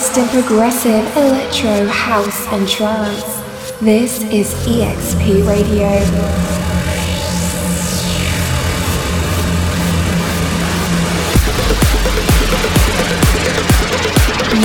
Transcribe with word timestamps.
Best 0.00 0.16
in 0.16 0.26
progressive 0.28 1.14
electro, 1.14 1.86
house, 1.86 2.46
and 2.52 2.66
trance. 2.66 3.22
This 3.80 4.22
is 4.32 4.54
EXP 4.66 5.46
Radio. 5.46 5.90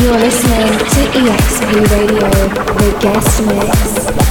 You're 0.02 0.20
listening 0.20 0.72
to 0.94 1.02
EXP 1.20 1.70
Radio, 1.92 2.30
the 2.78 2.98
guest 3.02 3.46
mix. 3.46 4.25